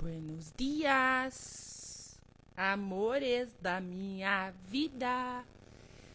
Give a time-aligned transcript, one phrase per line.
[0.00, 2.18] Buenos dias,
[2.56, 5.44] amores da minha vida.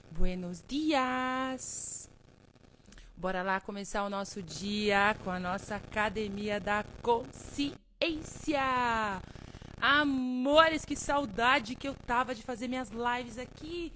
[0.10, 2.10] Buenos dias.
[3.16, 7.78] Bora lá começar o nosso dia com a nossa Academia da Consciência.
[9.80, 13.94] Amores, que saudade que eu tava de fazer minhas lives aqui.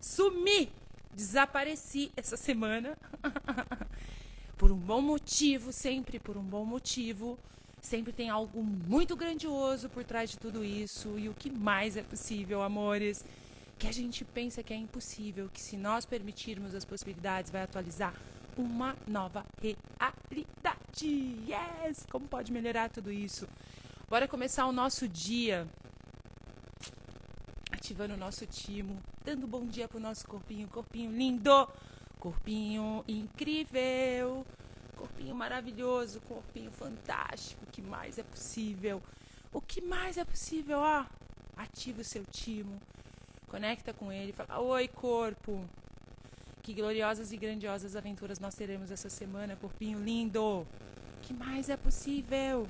[0.00, 0.68] Sumi,
[1.14, 2.98] desapareci essa semana.
[4.58, 7.38] por um bom motivo, sempre por um bom motivo.
[7.80, 11.18] Sempre tem algo muito grandioso por trás de tudo isso.
[11.18, 13.24] E o que mais é possível, amores?
[13.78, 18.14] Que a gente pensa que é impossível, que se nós permitirmos as possibilidades, vai atualizar
[18.56, 21.36] uma nova realidade.
[21.46, 22.04] Yes!
[22.10, 23.48] Como pode melhorar tudo isso?
[24.08, 25.66] Bora começar o nosso dia
[27.70, 31.68] ativando o nosso timo, dando bom dia pro nosso corpinho, corpinho lindo,
[32.18, 34.44] corpinho incrível,
[34.98, 37.64] corpinho maravilhoso, corpinho fantástico.
[37.64, 39.00] O que mais é possível?
[39.52, 40.78] O que mais é possível?
[40.78, 41.04] Ó,
[41.56, 42.80] ativa o seu timo,
[43.46, 45.64] conecta com ele, fala: Oi, corpo.
[46.62, 50.42] Que gloriosas e grandiosas aventuras nós teremos essa semana, corpinho lindo.
[50.42, 50.66] O
[51.22, 52.68] que mais é possível?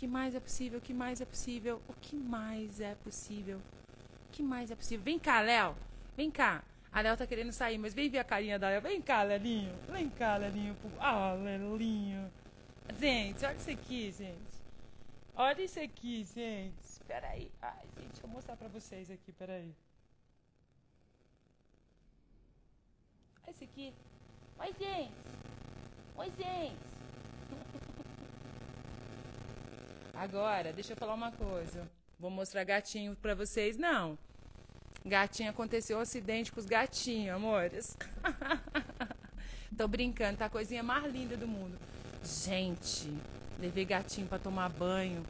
[0.00, 0.78] que mais é possível?
[0.78, 1.82] O que mais é possível?
[1.86, 3.58] O que mais é possível?
[3.58, 5.04] O que mais é possível?
[5.04, 5.76] Vem cá, Léo.
[6.16, 6.64] Vem cá.
[6.92, 8.82] A Léo tá querendo sair, mas vem ver a carinha da Léo.
[8.82, 9.72] Vem cá, Lelinho.
[9.88, 10.76] Vem cá, Lelinho.
[10.98, 12.30] Ah, Lelinho.
[12.98, 14.50] Gente, olha isso aqui, gente.
[15.36, 16.74] Olha isso aqui, gente.
[16.82, 17.50] Espera aí.
[17.62, 19.72] Ai, gente, deixa eu mostrar pra vocês aqui, peraí.
[23.44, 23.94] Olha isso aqui.
[24.58, 25.12] Oi, gente.
[26.16, 26.90] Oi, gente.
[30.12, 31.88] Agora, deixa eu falar uma coisa.
[32.18, 34.18] Vou mostrar gatinho pra vocês, não.
[35.04, 37.96] Gatinho, aconteceu um acidente com os gatinhos, amores.
[39.76, 41.78] Tô brincando, tá a coisinha mais linda do mundo.
[42.22, 43.10] Gente,
[43.58, 45.24] levei gatinho para tomar banho.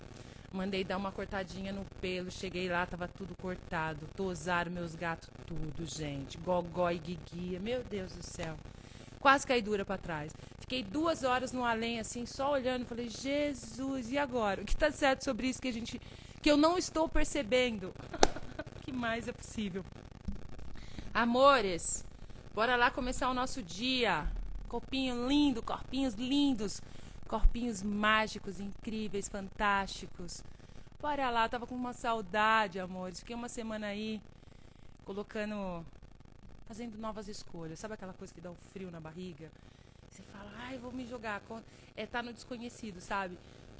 [0.52, 2.30] Mandei dar uma cortadinha no pelo.
[2.30, 4.08] Cheguei lá, tava tudo cortado.
[4.16, 6.36] Tosaram meus gatos tudo, gente.
[6.38, 7.60] Gogó e guiguia.
[7.60, 8.56] Meu Deus do céu.
[9.20, 10.32] Quase caí dura para trás.
[10.58, 12.84] Fiquei duas horas no além, assim, só olhando.
[12.84, 14.62] Falei, Jesus, e agora?
[14.62, 16.00] O que está certo sobre isso que a gente.
[16.42, 17.94] que eu não estou percebendo?
[18.90, 19.84] Que mais é possível?
[21.14, 22.04] Amores,
[22.52, 24.26] bora lá começar o nosso dia.
[24.68, 26.82] Corpinho lindo, corpinhos lindos,
[27.28, 30.42] corpinhos mágicos, incríveis, fantásticos.
[31.00, 33.20] Bora lá, tava com uma saudade, amores.
[33.20, 34.20] Fiquei uma semana aí
[35.04, 35.86] colocando
[36.66, 37.78] fazendo novas escolhas.
[37.78, 39.52] Sabe aquela coisa que dá um frio na barriga?
[40.10, 41.40] Você fala, ai, vou me jogar.
[41.96, 43.38] É, tá no desconhecido, sabe?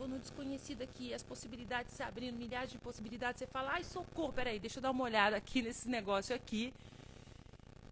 [0.09, 3.38] No desconhecido aqui, as possibilidades se abrindo, milhares de possibilidades.
[3.38, 6.72] Você fala, ai, socorro, peraí, deixa eu dar uma olhada aqui nesse negócio aqui.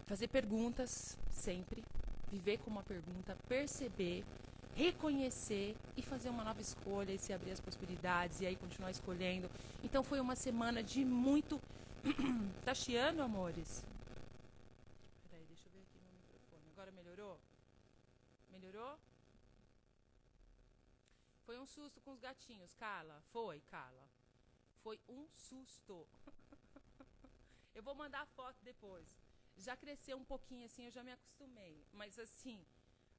[0.07, 1.85] Fazer perguntas, sempre.
[2.33, 4.25] Viver com uma pergunta, perceber,
[4.75, 9.51] reconhecer e fazer uma nova escolha e se abrir as possibilidades e aí continuar escolhendo.
[9.85, 11.61] Então foi uma semana de muito.
[12.65, 13.85] tá chiando, amores?
[15.31, 16.63] Peraí, deixa eu ver aqui no microfone.
[16.73, 17.39] Agora melhorou?
[18.51, 18.99] Melhorou?
[21.45, 21.67] Foi um
[22.49, 23.21] susto com os gatinhos, Carla.
[23.33, 24.09] Foi, Carla.
[24.83, 26.09] Foi um susto.
[27.75, 29.19] eu vou mandar a foto depois.
[29.57, 31.87] Já cresceu um pouquinho assim, eu já me acostumei.
[31.93, 32.65] Mas assim,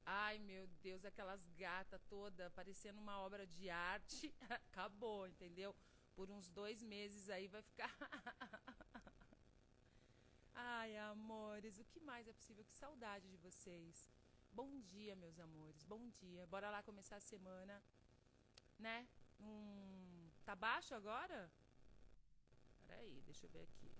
[0.04, 4.34] ai meu Deus, aquelas gatas toda parecendo uma obra de arte.
[4.50, 5.74] Acabou, entendeu?
[6.14, 7.94] Por uns dois meses aí vai ficar.
[10.54, 12.64] ai, amores, o que mais é possível?
[12.64, 14.10] Que saudade de vocês.
[14.52, 15.84] Bom dia, meus amores.
[15.84, 16.46] Bom dia.
[16.46, 17.82] Bora lá começar a semana,
[18.78, 19.06] né?
[19.40, 21.50] Hum, tá baixo agora?
[22.86, 23.90] Peraí, deixa eu ver aqui.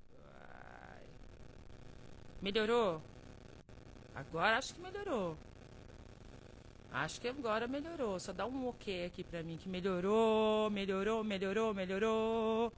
[2.40, 3.02] Melhorou?
[4.14, 5.36] Agora acho que melhorou.
[6.90, 8.18] Acho que agora melhorou.
[8.18, 12.72] Só dá um ok aqui pra mim que melhorou, melhorou, melhorou, melhorou.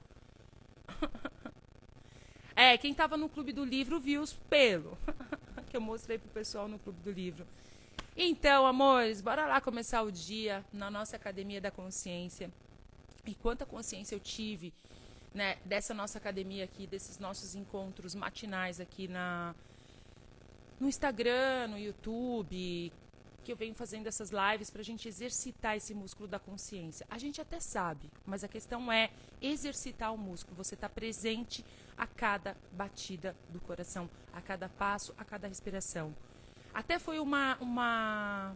[2.55, 4.97] é, quem tava no clube do livro viu os pelos
[5.71, 7.47] que eu mostrei pro pessoal no clube do livro.
[8.15, 12.51] Então, amores, bora lá começar o dia na nossa Academia da Consciência.
[13.25, 14.71] E quanta consciência eu tive
[15.33, 19.55] né, dessa nossa academia aqui, desses nossos encontros matinais aqui na,
[20.79, 22.93] no Instagram, no YouTube,
[23.43, 27.07] que eu venho fazendo essas lives para a gente exercitar esse músculo da consciência.
[27.09, 29.09] A gente até sabe, mas a questão é
[29.41, 30.55] exercitar o músculo.
[30.57, 31.65] Você está presente
[31.97, 36.13] a cada batida do coração, a cada passo, a cada respiração.
[36.73, 38.55] Até foi uma, uma.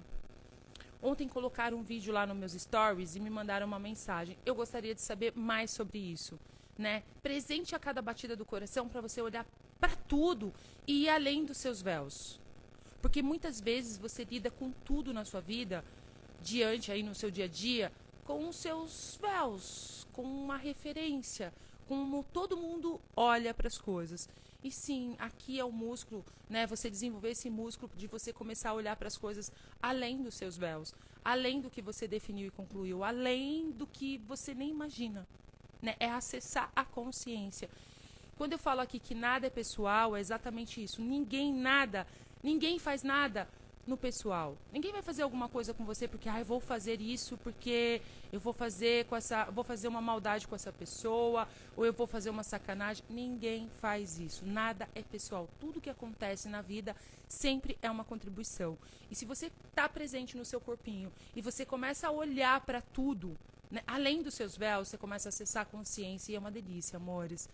[1.02, 4.38] Ontem colocaram um vídeo lá nos meus stories e me mandaram uma mensagem.
[4.46, 6.40] Eu gostaria de saber mais sobre isso.
[6.78, 7.04] Né?
[7.22, 9.46] Presente a cada batida do coração para você olhar
[9.80, 10.54] para tudo
[10.88, 12.40] e ir além dos seus véus.
[13.02, 15.84] Porque muitas vezes você lida com tudo na sua vida,
[16.42, 17.92] diante aí no seu dia a dia,
[18.26, 21.54] com os seus véus, com uma referência,
[21.88, 24.28] como todo mundo olha para as coisas.
[24.64, 26.66] E sim, aqui é o músculo, né?
[26.68, 29.52] Você desenvolver esse músculo de você começar a olhar para as coisas
[29.82, 30.94] além dos seus véus,
[31.24, 35.28] além do que você definiu e concluiu, além do que você nem imagina.
[35.82, 35.96] Né?
[36.00, 37.70] É acessar a consciência.
[38.36, 41.02] Quando eu falo aqui que nada é pessoal, é exatamente isso.
[41.02, 42.08] Ninguém nada,
[42.44, 43.48] ninguém faz nada
[43.88, 44.58] no pessoal.
[44.72, 48.02] Ninguém vai fazer alguma coisa com você porque, ah, eu vou fazer isso porque
[48.32, 52.06] eu vou fazer com essa, vou fazer uma maldade com essa pessoa ou eu vou
[52.06, 53.04] fazer uma sacanagem.
[53.10, 54.46] Ninguém faz isso.
[54.46, 55.48] Nada é pessoal.
[55.60, 56.96] Tudo que acontece na vida
[57.28, 58.78] sempre é uma contribuição.
[59.10, 63.38] E se você está presente no seu corpinho e você começa a olhar para tudo,
[63.72, 66.98] né, além dos seus véus, você começa a acessar a consciência e é uma delícia,
[66.98, 67.50] amores.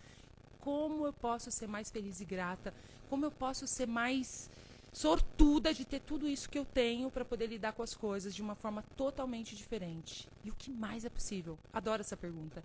[0.60, 2.74] Como eu posso ser mais feliz e grata?
[3.08, 4.50] Como eu posso ser mais
[4.94, 8.40] sortuda de ter tudo isso que eu tenho para poder lidar com as coisas de
[8.40, 10.28] uma forma totalmente diferente.
[10.44, 11.58] E o que mais é possível?
[11.72, 12.62] Adoro essa pergunta.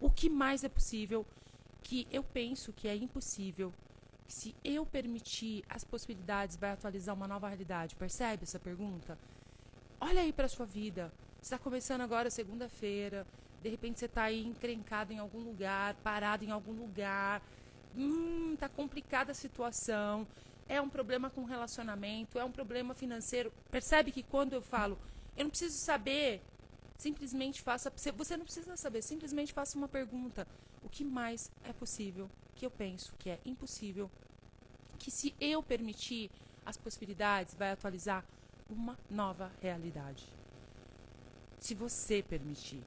[0.00, 1.24] O que mais é possível
[1.82, 3.74] que eu penso que é impossível?
[4.26, 7.94] Que se eu permitir, as possibilidades vai atualizar uma nova realidade.
[7.94, 9.18] Percebe essa pergunta?
[10.00, 11.12] Olha aí para sua vida.
[11.34, 13.26] Você está começando agora segunda-feira.
[13.62, 17.42] De repente você está aí encrencado em algum lugar, parado em algum lugar.
[17.94, 20.26] Hum, tá complicada a situação
[20.68, 23.52] é um problema com relacionamento, é um problema financeiro.
[23.70, 24.98] Percebe que quando eu falo,
[25.36, 26.42] eu não preciso saber,
[26.96, 27.90] simplesmente faça.
[27.90, 30.46] Você não precisa saber, simplesmente faça uma pergunta.
[30.82, 34.10] O que mais é possível que eu penso que é impossível?
[34.98, 36.30] Que se eu permitir,
[36.64, 38.24] as possibilidades vai atualizar
[38.68, 40.24] uma nova realidade.
[41.60, 42.82] Se você permitir.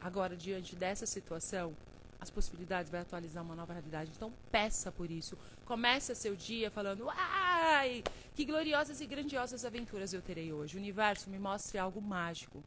[0.00, 1.74] Agora, diante dessa situação,
[2.20, 4.10] as possibilidades, vai atualizar uma nova realidade.
[4.14, 5.38] Então, peça por isso.
[5.64, 8.02] Comece seu dia falando: ai,
[8.34, 10.76] que gloriosas e grandiosas aventuras eu terei hoje.
[10.76, 12.62] Universo me mostre algo mágico.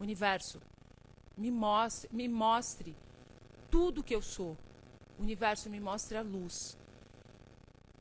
[0.00, 0.60] Universo
[1.36, 2.96] me mostre, me mostre
[3.70, 4.56] tudo que eu sou.
[5.18, 6.76] Universo me mostre a luz.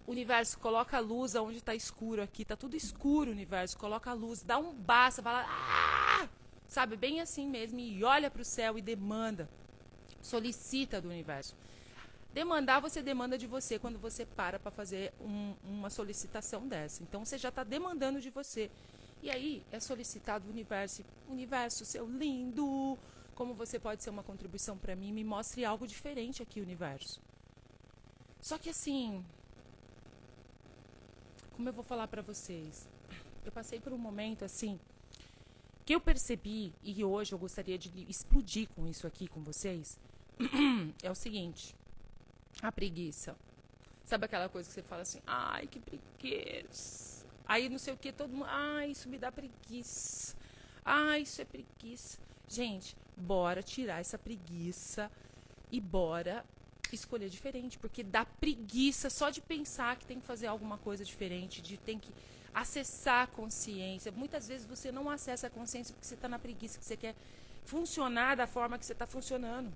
[0.08, 2.44] Universo coloca a luz aonde está escuro aqui.
[2.44, 3.78] Está tudo escuro, universo.
[3.78, 5.46] Coloca a luz, dá um basta, fala.
[5.48, 6.30] Ah!
[6.68, 7.80] Sabe, bem assim mesmo.
[7.80, 9.50] E olha para o céu e demanda
[10.24, 11.56] solicita do universo.
[12.34, 17.04] Demandar, você demanda de você quando você para para fazer um, uma solicitação dessa.
[17.04, 18.72] Então, você já está demandando de você.
[19.22, 21.06] E aí, é solicitado do universo.
[21.30, 22.98] Universo, seu lindo,
[23.36, 25.12] como você pode ser uma contribuição para mim?
[25.12, 27.22] Me mostre algo diferente aqui, universo.
[28.42, 29.24] Só que assim,
[31.56, 32.88] como eu vou falar para vocês?
[33.46, 34.80] Eu passei por um momento assim
[35.86, 40.00] que eu percebi e hoje eu gostaria de explodir com isso aqui com vocês
[41.02, 41.76] é o seguinte:
[42.62, 43.36] a preguiça.
[44.06, 47.26] Sabe aquela coisa que você fala assim, ai, que preguiça.
[47.46, 50.36] Aí não sei o que, todo mundo, ai, isso me dá preguiça.
[50.84, 52.20] Ai, isso é preguiça.
[52.48, 55.10] Gente, bora tirar essa preguiça
[55.72, 56.46] e bora
[56.92, 61.62] escolher diferente, porque dá preguiça só de pensar que tem que fazer alguma coisa diferente,
[61.62, 62.12] de tem que
[62.54, 64.12] acessar a consciência.
[64.12, 67.16] Muitas vezes você não acessa a consciência porque você está na preguiça, que você quer
[67.66, 69.74] funcionar da forma que você está funcionando.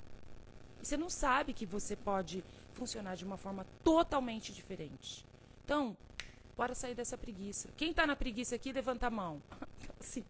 [0.82, 2.44] Você não sabe que você pode
[2.74, 5.26] funcionar de uma forma totalmente diferente.
[5.66, 5.98] Então,
[6.56, 7.70] bora sair dessa preguiça.
[7.76, 9.42] Quem está na preguiça aqui, levanta a mão.
[10.00, 10.24] assim.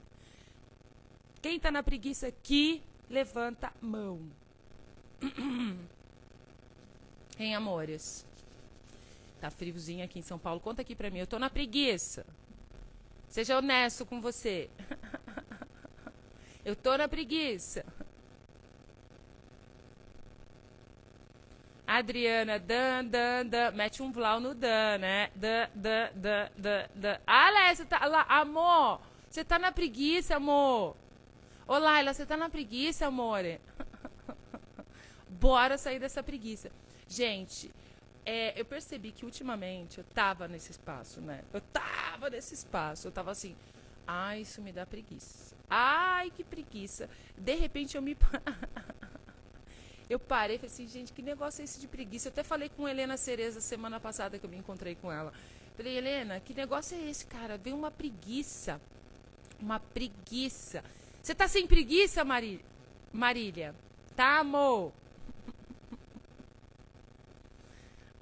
[1.42, 4.22] Quem está na preguiça aqui, levanta a mão.
[7.40, 8.26] Em amores.
[9.40, 10.60] Tá friozinho aqui em São Paulo.
[10.60, 11.19] Conta aqui pra mim.
[11.19, 12.26] Eu tô na preguiça.
[13.30, 14.69] Seja honesto com você.
[16.66, 17.86] Eu tô na preguiça.
[21.97, 23.71] Adriana, dan, dan, dan.
[23.71, 25.30] Mete um vlau no dan, né?
[25.35, 27.19] Dan, dan, dan, dan, dan.
[27.25, 28.21] Ah, Léa, você tá lá.
[28.30, 30.95] Amor, você tá na preguiça, amor.
[31.68, 33.39] Ô, Laila, você tá na preguiça, amor.
[35.27, 36.71] Bora sair dessa preguiça.
[37.07, 37.71] Gente,
[38.25, 41.44] é, eu percebi que ultimamente eu tava nesse espaço, né?
[41.54, 43.07] Eu tava nesse espaço.
[43.07, 43.56] Eu tava assim,
[44.06, 45.56] ai, isso me dá preguiça.
[45.69, 47.09] Ai, que preguiça.
[47.37, 48.16] De repente eu me.
[50.09, 52.30] Eu parei e falei assim, gente, que negócio é esse de preguiça?
[52.30, 55.33] Eu até falei com Helena Cereza semana passada que eu me encontrei com ela.
[55.76, 57.57] Falei, Helena, que negócio é esse, cara?
[57.57, 58.80] Veio uma preguiça.
[59.59, 60.83] Uma preguiça.
[61.21, 62.64] Você tá sem preguiça, Mari...
[63.11, 63.76] Marília?
[64.16, 64.94] Tá, amor?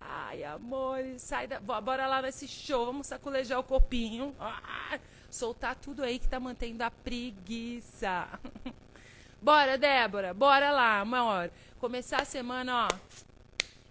[0.02, 1.60] Ai, amor, sai da...
[1.60, 4.36] Bora lá nesse show, vamos saculejar o copinho.
[4.40, 5.00] Ah,
[5.30, 8.28] soltar tudo aí que tá mantendo a preguiça.
[9.46, 11.52] Bora, Débora, bora lá, amor.
[11.80, 12.98] Começar a semana, ó,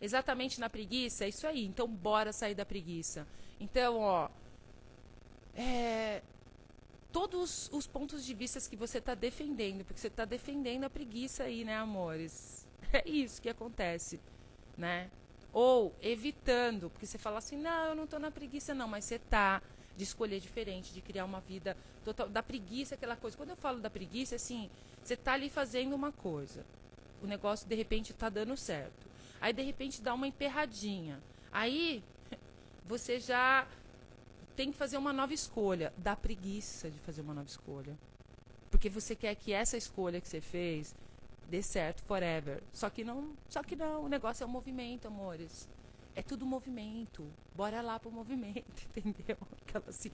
[0.03, 1.65] exatamente na preguiça, é isso aí.
[1.65, 3.25] Então, bora sair da preguiça.
[3.61, 4.29] Então, ó,
[5.55, 6.23] é,
[7.13, 11.45] todos os pontos de vista que você está defendendo, porque você está defendendo a preguiça
[11.45, 12.67] aí, né, amores?
[12.93, 14.21] É isso que acontece,
[14.77, 15.09] né?
[15.53, 19.17] Ou evitando, porque você fala assim, não, eu não estou na preguiça não, mas você
[19.17, 19.63] está
[19.97, 23.37] de escolher diferente, de criar uma vida total, da preguiça, aquela coisa.
[23.37, 24.71] Quando eu falo da preguiça, assim,
[25.03, 26.65] você está ali fazendo uma coisa,
[27.23, 29.07] o negócio de repente está dando certo,
[29.41, 31.21] aí de repente dá uma emperradinha,
[31.53, 32.03] aí
[32.87, 33.67] você já
[34.57, 35.93] tem que fazer uma nova escolha.
[35.97, 37.97] Dá preguiça de fazer uma nova escolha.
[38.71, 40.95] Porque você quer que essa escolha que você fez
[41.49, 42.63] dê certo forever.
[42.73, 45.69] Só que não, só que não, o negócio é o movimento, amores.
[46.17, 47.27] É tudo movimento.
[47.55, 49.37] Bora lá pro movimento, entendeu?
[49.63, 50.11] Aquela assim,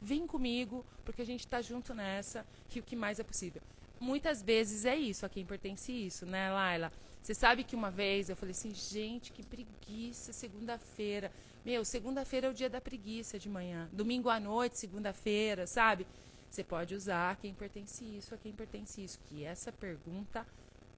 [0.00, 3.62] vem comigo, porque a gente tá junto nessa, que o que mais é possível.
[3.98, 6.90] Muitas vezes é isso, a quem pertence isso, né, Laila?
[7.22, 11.30] Você sabe que uma vez eu falei assim, gente, que preguiça, segunda-feira.
[11.64, 13.90] Meu, segunda-feira é o dia da preguiça de manhã.
[13.92, 16.06] Domingo à noite, segunda-feira, sabe?
[16.48, 19.20] Você pode usar a quem pertence isso, a quem pertence isso.
[19.26, 20.46] Que essa pergunta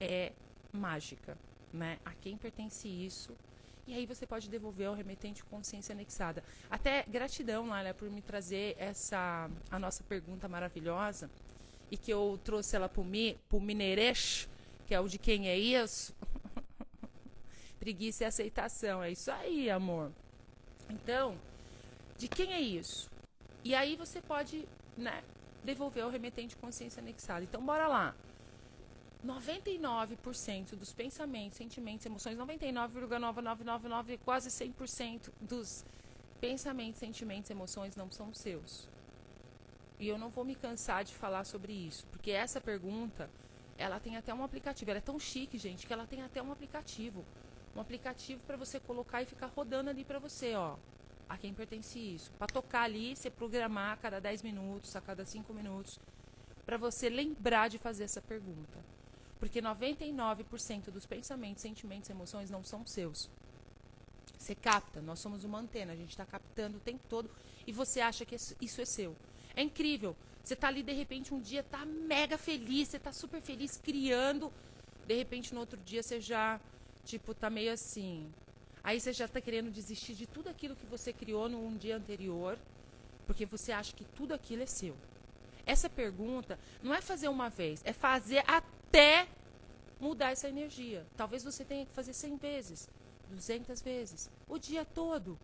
[0.01, 0.33] é
[0.73, 1.37] mágica,
[1.73, 1.99] né?
[2.05, 3.37] A quem pertence isso?
[3.87, 6.43] E aí você pode devolver ao remetente consciência anexada.
[6.71, 11.29] Até gratidão, Lália, por me trazer essa a nossa pergunta maravilhosa
[11.91, 14.49] e que eu trouxe ela para o Mineirês,
[14.87, 16.15] que é o de quem é isso.
[17.79, 19.03] Preguiça e aceitação.
[19.03, 20.13] É isso aí, amor.
[20.89, 21.37] Então,
[22.17, 23.11] de quem é isso?
[23.65, 25.23] E aí você pode né,
[25.65, 27.45] devolver o remetente consciência anexada.
[27.45, 28.15] Então, bora lá.
[29.25, 35.85] 99% dos pensamentos, sentimentos, emoções, 99,9999, quase 100% dos
[36.41, 38.89] pensamentos, sentimentos, emoções não são seus.
[39.99, 43.31] E eu não vou me cansar de falar sobre isso, porque essa pergunta,
[43.79, 44.91] ela tem até um aplicativo.
[44.91, 47.25] Ela é tão chique, gente, que ela tem até um aplicativo
[47.75, 50.77] um aplicativo para você colocar e ficar rodando ali para você, ó.
[51.29, 52.31] A quem pertence isso.
[52.33, 55.99] Para tocar ali, você programar a cada 10 minutos, a cada 5 minutos,
[56.67, 58.79] para você lembrar de fazer essa pergunta.
[59.43, 63.29] Porque 99% dos pensamentos, sentimentos emoções não são seus.
[64.39, 67.29] Você capta, nós somos uma antena, a gente está captando o tempo todo
[67.67, 69.17] e você acha que isso é seu.
[69.57, 70.15] É incrível.
[70.45, 74.53] Você está ali, de repente, um dia está mega feliz, você está super feliz criando.
[75.09, 76.61] De repente, no outro dia, você já
[77.05, 78.33] Tipo, tá meio assim.
[78.83, 82.59] Aí você já tá querendo desistir de tudo aquilo que você criou num dia anterior,
[83.27, 84.97] porque você acha que tudo aquilo é seu.
[85.65, 88.82] Essa pergunta não é fazer uma vez, é fazer até
[90.03, 91.07] mudar essa energia.
[91.17, 92.89] Talvez você tenha que fazer 100 vezes,
[93.31, 95.39] 200 vezes, o dia todo.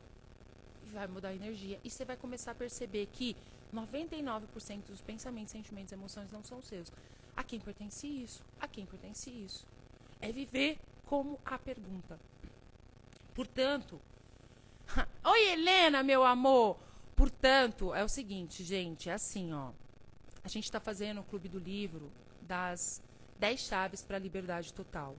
[0.85, 1.79] E vai mudar a energia.
[1.85, 3.37] E você vai começar a perceber que
[3.75, 6.91] 99% dos pensamentos, sentimentos emoções não são seus.
[7.37, 8.43] A quem pertence isso?
[8.61, 9.65] A quem pertence isso?
[10.21, 12.19] É viver como a pergunta.
[13.35, 14.01] Portanto,
[15.25, 16.77] oi Helena, meu amor.
[17.15, 19.71] Portanto, é o seguinte, gente, é assim, ó.
[20.43, 22.11] A gente está fazendo o Clube do Livro
[22.43, 23.03] das
[23.39, 25.17] 10 chaves para a liberdade total.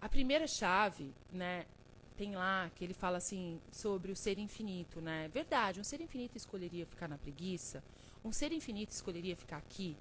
[0.00, 1.66] A primeira chave, né,
[2.16, 5.28] tem lá que ele fala assim sobre o ser infinito, né?
[5.28, 7.82] Verdade, um ser infinito escolheria ficar na preguiça?
[8.24, 9.96] Um ser infinito escolheria ficar aqui?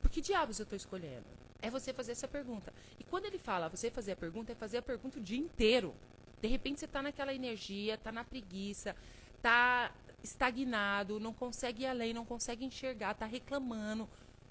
[0.00, 1.26] Por que diabos eu estou escolhendo?
[1.60, 2.72] É você fazer essa pergunta.
[2.98, 5.94] E quando ele fala você fazer a pergunta, é fazer a pergunta o dia inteiro.
[6.40, 8.94] De repente você está naquela energia, está na preguiça,
[9.36, 14.08] está estagnado, não consegue ir além, não consegue enxergar, está reclamando.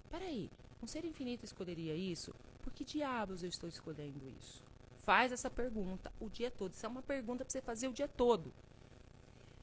[0.10, 0.50] Peraí,
[0.82, 2.34] um ser infinito escolheria isso?
[2.62, 4.64] Por que diabos eu estou escolhendo isso?
[5.04, 6.74] Faz essa pergunta o dia todo.
[6.74, 8.54] Isso é uma pergunta para você fazer o dia todo.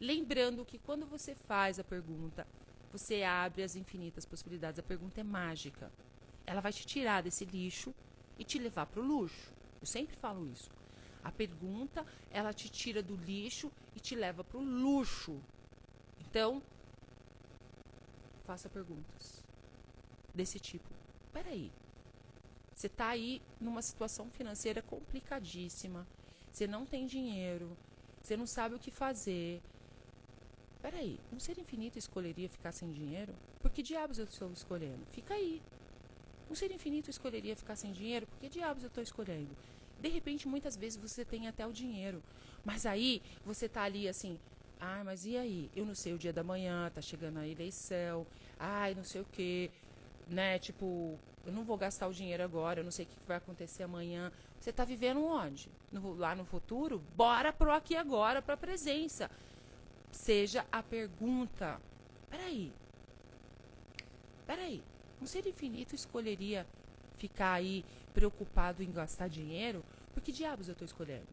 [0.01, 2.47] Lembrando que quando você faz a pergunta,
[2.93, 4.79] você abre as infinitas possibilidades.
[4.79, 5.91] A pergunta é mágica
[6.47, 7.95] ela vai te tirar desse lixo
[8.39, 9.53] e te levar para o luxo.
[9.81, 10.71] Eu sempre falo isso.
[11.23, 15.41] A pergunta, ela te tira do lixo e te leva para o luxo.
[16.21, 16.63] Então,
[18.45, 19.45] faça perguntas
[20.35, 21.02] desse tipo.
[21.33, 21.71] Peraí,
[22.75, 26.07] você está aí numa situação financeira complicadíssima.
[26.51, 27.77] Você não tem dinheiro.
[28.23, 29.63] Você não sabe o que fazer.
[30.81, 33.33] Peraí, um ser infinito escolheria ficar sem dinheiro?
[33.61, 35.07] Por que diabos eu estou escolhendo?
[35.13, 35.63] Fica aí.
[36.51, 38.27] Um ser infinito escolheria ficar sem dinheiro?
[38.27, 39.57] Por que diabos eu estou escolhendo?
[40.01, 42.23] De repente, muitas vezes você tem até o dinheiro.
[42.65, 44.39] Mas aí você tá ali assim,
[44.81, 45.71] ah, mas e aí?
[45.77, 48.27] Eu não sei o dia da manhã, tá chegando a eleição,
[48.59, 49.71] ai, não sei o quê,
[50.27, 50.59] né?
[50.59, 53.83] Tipo, eu não vou gastar o dinheiro agora, eu não sei o que vai acontecer
[53.83, 54.31] amanhã.
[54.61, 55.69] Você tá vivendo onde?
[55.91, 57.03] No, lá no futuro?
[57.17, 59.31] Bora pro aqui agora, pra presença.
[60.11, 61.81] Seja a pergunta.
[62.31, 62.73] Peraí.
[64.47, 64.83] Peraí.
[65.21, 66.67] Um ser infinito escolheria
[67.17, 69.85] ficar aí preocupado em gastar dinheiro?
[70.13, 71.27] Por que diabos eu estou escolhendo?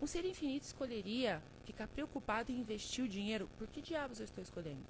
[0.00, 3.48] Um ser infinito escolheria ficar preocupado em investir o dinheiro?
[3.58, 4.82] Por que diabos eu estou escolhendo?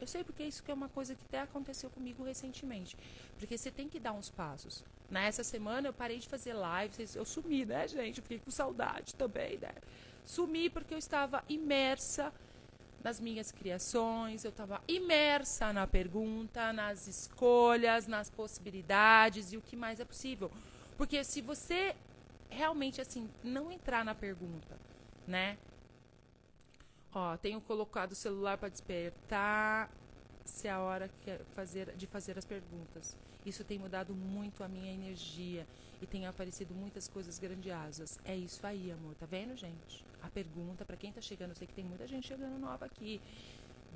[0.00, 2.96] Eu sei porque isso que é uma coisa que até aconteceu comigo recentemente.
[3.38, 4.84] Porque você tem que dar uns passos.
[5.10, 8.20] Nessa semana eu parei de fazer lives, eu sumi, né, gente?
[8.20, 9.72] Fiquei com saudade também, né?
[10.24, 12.32] Sumi porque eu estava imersa
[13.02, 19.76] nas minhas criações, eu estava imersa na pergunta, nas escolhas, nas possibilidades e o que
[19.76, 20.50] mais é possível.
[20.96, 21.94] Porque se você
[22.48, 24.76] realmente assim não entrar na pergunta,
[25.26, 25.58] né?
[27.14, 29.88] Ó, tenho colocado o celular para despertar
[30.44, 33.16] se é a hora é fazer, de fazer as perguntas.
[33.46, 35.66] Isso tem mudado muito a minha energia
[36.02, 38.18] e tem aparecido muitas coisas grandiosas.
[38.24, 39.14] É isso aí, amor.
[39.14, 40.04] Tá vendo, gente?
[40.22, 43.20] A pergunta para quem tá chegando, eu sei que tem muita gente chegando nova aqui.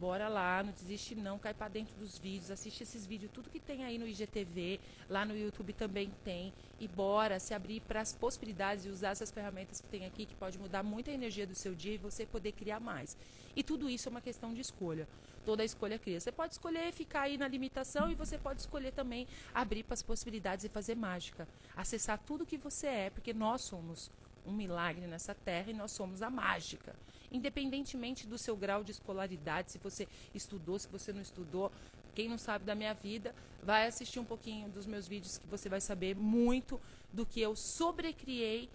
[0.00, 3.58] Bora lá, não desiste não, cai para dentro dos vídeos, assiste esses vídeos, tudo que
[3.58, 4.78] tem aí no IGTV,
[5.08, 6.52] lá no YouTube também tem.
[6.78, 10.36] E bora se abrir para as possibilidades e usar essas ferramentas que tem aqui, que
[10.36, 13.16] pode mudar muito a energia do seu dia e você poder criar mais.
[13.56, 15.08] E tudo isso é uma questão de escolha.
[15.44, 16.20] Toda escolha cria.
[16.20, 20.02] Você pode escolher ficar aí na limitação e você pode escolher também abrir para as
[20.02, 21.48] possibilidades e fazer mágica.
[21.76, 24.12] Acessar tudo que você é, porque nós somos
[24.46, 26.94] um milagre nessa terra e nós somos a mágica.
[27.30, 31.70] Independentemente do seu grau de escolaridade, se você estudou, se você não estudou,
[32.14, 35.68] quem não sabe da minha vida, vai assistir um pouquinho dos meus vídeos que você
[35.68, 36.80] vai saber muito
[37.12, 38.68] do que eu sobrecriei,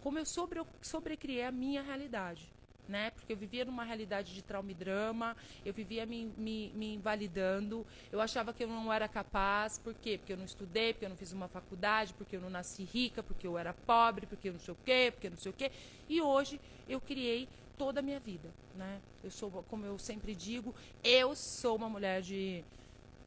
[0.00, 2.52] como eu sobre, sobrecriei a minha realidade
[2.88, 3.10] né?
[3.10, 7.86] Porque eu vivia numa realidade de trauma e drama, eu vivia me, me, me, invalidando,
[8.10, 10.18] eu achava que eu não era capaz, por quê?
[10.18, 13.22] Porque eu não estudei, porque eu não fiz uma faculdade, porque eu não nasci rica,
[13.22, 15.54] porque eu era pobre, porque eu não sei o quê, porque eu não sei o
[15.54, 15.70] quê.
[16.08, 17.48] E hoje eu criei
[17.78, 19.00] toda a minha vida, né?
[19.24, 22.64] Eu sou, como eu sempre digo, eu sou uma mulher de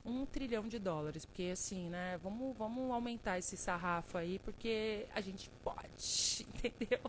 [0.06, 2.20] um trilhão de dólares, porque assim, né?
[2.22, 7.00] Vamos, vamos aumentar esse sarrafo aí, porque a gente pode, entendeu?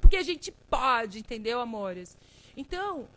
[0.00, 2.16] Porque a gente pode, entendeu, amores?
[2.56, 3.08] Então,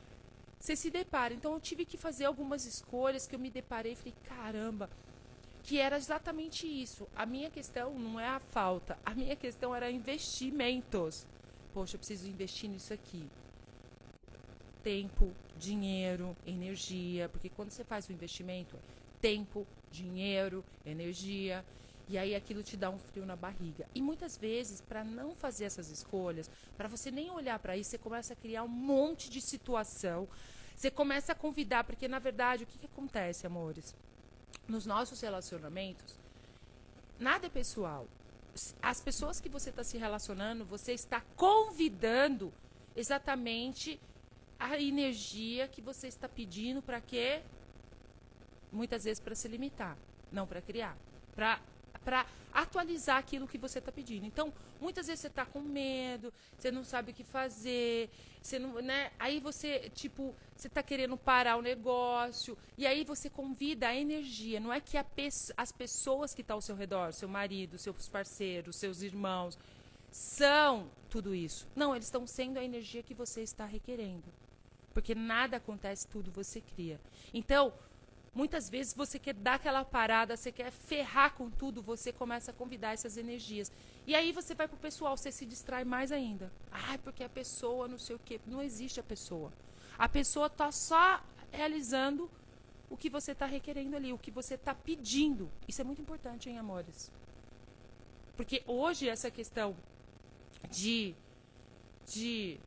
[0.59, 1.33] você se depara.
[1.33, 4.89] Então, eu tive que fazer algumas escolhas que eu me deparei e falei, caramba,
[5.63, 7.07] que era exatamente isso.
[7.15, 11.25] A minha questão não é a falta, a minha questão era investimentos.
[11.73, 13.27] Poxa, eu preciso investir nisso aqui.
[14.83, 18.75] Tempo, dinheiro, energia, porque quando você faz o investimento,
[19.21, 21.63] tempo, dinheiro, energia,
[22.07, 23.87] e aí aquilo te dá um frio na barriga.
[23.95, 27.97] E muitas vezes, para não fazer essas escolhas, para você nem olhar para isso, você
[27.97, 30.27] começa a criar um monte de situação.
[30.75, 33.95] Você começa a convidar, porque na verdade, o que, que acontece, amores?
[34.67, 36.15] Nos nossos relacionamentos,
[37.19, 38.07] nada é pessoal.
[38.81, 42.51] As pessoas que você está se relacionando, você está convidando
[42.95, 43.99] exatamente
[44.59, 47.41] a energia que você está pedindo para quê?
[48.71, 49.97] Muitas vezes para se limitar,
[50.31, 50.95] não para criar.
[51.35, 51.59] Para
[52.03, 54.25] para atualizar aquilo que você está pedindo.
[54.25, 58.09] Então, muitas vezes você está com medo, você não sabe o que fazer,
[58.41, 59.11] você não, né?
[59.19, 64.59] Aí você, tipo, você está querendo parar o negócio, e aí você convida a energia.
[64.59, 68.09] Não é que pe as pessoas que estão tá ao seu redor, seu marido, seus
[68.09, 69.57] parceiros, seus irmãos,
[70.11, 71.67] são tudo isso.
[71.75, 74.25] Não, eles estão sendo a energia que você está requerendo.
[74.93, 76.99] Porque nada acontece, tudo você cria.
[77.33, 77.73] Então,
[78.33, 82.53] Muitas vezes você quer dar aquela parada, você quer ferrar com tudo, você começa a
[82.53, 83.69] convidar essas energias.
[84.07, 86.49] E aí você vai pro pessoal, você se distrai mais ainda.
[86.71, 88.39] Ai, porque a pessoa não sei o quê.
[88.47, 89.51] Não existe a pessoa.
[89.97, 92.31] A pessoa está só realizando
[92.89, 95.51] o que você está requerendo ali, o que você está pedindo.
[95.67, 97.11] Isso é muito importante, hein, amores?
[98.37, 99.75] Porque hoje essa questão
[100.69, 101.13] de.
[102.05, 102.59] de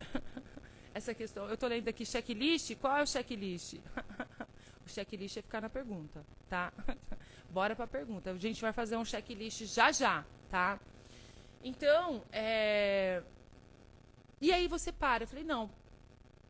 [0.94, 1.46] essa questão.
[1.46, 2.74] Eu estou lendo aqui checklist.
[2.76, 3.74] Qual é o checklist?
[4.90, 6.72] checklist é ficar na pergunta, tá?
[7.50, 8.30] Bora para a pergunta.
[8.30, 10.78] A gente vai fazer um checklist já já, tá?
[11.62, 13.22] Então, é...
[14.40, 15.24] E aí você para.
[15.24, 15.70] Eu falei, não.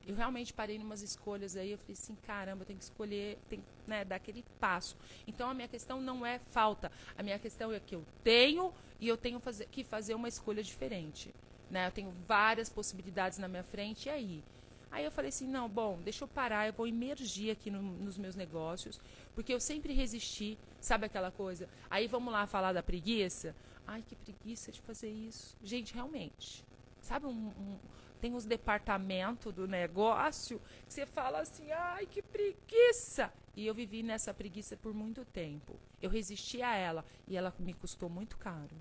[0.06, 1.72] Eu realmente parei em umas escolhas aí.
[1.72, 4.96] Eu falei assim, caramba, eu tenho que escolher, tem né, dar aquele passo.
[5.26, 6.90] Então, a minha questão não é falta.
[7.18, 10.62] A minha questão é que eu tenho e eu tenho fazer, que fazer uma escolha
[10.62, 11.34] diferente.
[11.70, 11.86] Né?
[11.86, 14.06] Eu tenho várias possibilidades na minha frente.
[14.06, 14.44] E aí?
[14.90, 18.18] Aí eu falei assim, não, bom, deixa eu parar, eu vou emergir aqui no, nos
[18.18, 19.00] meus negócios,
[19.34, 21.68] porque eu sempre resisti, sabe aquela coisa?
[21.88, 23.54] Aí vamos lá falar da preguiça?
[23.86, 25.56] Ai, que preguiça de fazer isso.
[25.62, 26.64] Gente, realmente,
[27.00, 27.78] sabe um, um
[28.20, 33.32] tem os departamentos do negócio que você fala assim, ai, que preguiça.
[33.56, 35.74] E eu vivi nessa preguiça por muito tempo.
[36.02, 38.76] Eu resisti a ela e ela me custou muito caro.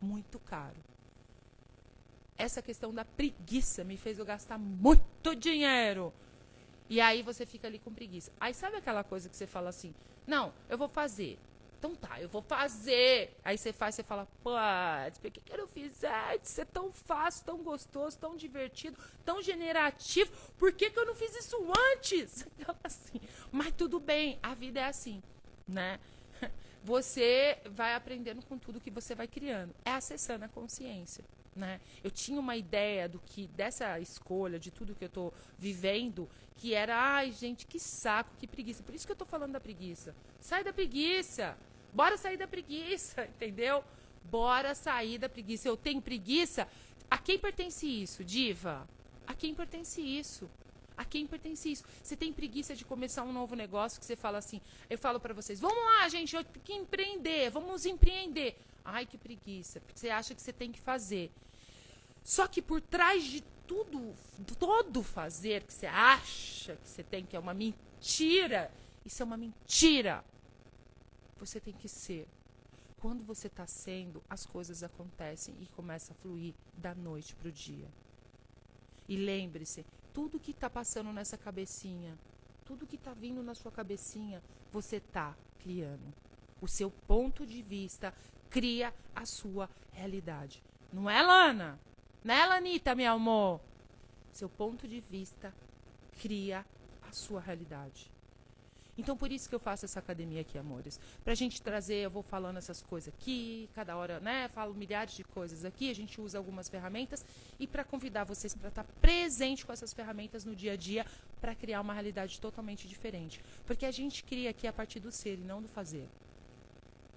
[0.00, 0.76] Muito caro
[2.38, 5.02] essa questão da preguiça me fez eu gastar muito
[5.34, 6.12] dinheiro.
[6.88, 8.32] E aí você fica ali com preguiça.
[8.40, 9.94] Aí sabe aquela coisa que você fala assim:
[10.26, 11.38] não, eu vou fazer.
[11.78, 13.36] Então tá, eu vou fazer.
[13.44, 14.50] Aí você faz, você fala, pô,
[15.20, 16.50] por que, que eu não fiz antes?
[16.50, 20.32] Isso é tão fácil, tão gostoso, tão divertido, tão generativo.
[20.58, 21.56] Por que, que eu não fiz isso
[21.94, 22.46] antes?
[22.58, 23.20] Então, assim,
[23.52, 25.22] mas tudo bem, a vida é assim,
[25.66, 26.00] né?
[26.82, 29.74] Você vai aprendendo com tudo que você vai criando.
[29.84, 31.24] É acessando a consciência.
[31.58, 31.80] Né?
[32.04, 36.72] Eu tinha uma ideia do que dessa escolha, de tudo que eu estou vivendo, que
[36.72, 38.80] era, ai, gente, que saco, que preguiça.
[38.82, 40.14] Por isso que eu estou falando da preguiça.
[40.40, 41.58] Sai da preguiça.
[41.92, 43.82] Bora sair da preguiça, entendeu?
[44.22, 45.68] Bora sair da preguiça.
[45.68, 46.68] Eu tenho preguiça.
[47.10, 48.88] A quem pertence isso, diva?
[49.26, 50.48] A quem pertence isso?
[50.96, 51.84] A quem pertence isso?
[52.02, 55.34] Você tem preguiça de começar um novo negócio que você fala assim, eu falo para
[55.34, 58.56] vocês, vamos lá, gente, eu tenho que empreender, vamos empreender.
[58.84, 61.30] Ai, que preguiça, porque você acha que você tem que fazer.
[62.22, 64.14] Só que por trás de tudo,
[64.58, 68.70] todo fazer que você acha que você tem, que é uma mentira,
[69.04, 70.24] isso é uma mentira.
[71.38, 72.26] Você tem que ser.
[73.00, 77.52] Quando você está sendo, as coisas acontecem e começa a fluir da noite para o
[77.52, 77.88] dia.
[79.08, 82.18] E lembre-se, tudo que está passando nessa cabecinha,
[82.64, 86.12] tudo que está vindo na sua cabecinha, você está criando.
[86.60, 88.12] O seu ponto de vista
[88.50, 90.62] cria a sua realidade.
[90.92, 91.78] Não é, Lana?
[92.24, 93.60] Não é, Lanita, meu amor?
[94.32, 95.52] Seu ponto de vista
[96.20, 96.64] cria
[97.08, 98.10] a sua realidade.
[98.98, 100.98] Então, por isso que eu faço essa academia aqui, amores.
[101.22, 104.48] Pra gente trazer, eu vou falando essas coisas aqui, cada hora, né?
[104.48, 107.24] Falo milhares de coisas aqui, a gente usa algumas ferramentas
[107.60, 111.06] e para convidar vocês para estar tá presente com essas ferramentas no dia a dia
[111.40, 113.40] para criar uma realidade totalmente diferente.
[113.64, 116.08] Porque a gente cria aqui a partir do ser e não do fazer.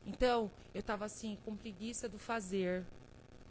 [0.06, 2.86] Então, eu tava assim, com preguiça do fazer.